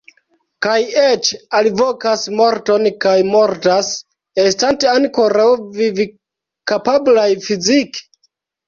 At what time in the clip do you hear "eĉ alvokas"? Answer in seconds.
1.01-2.23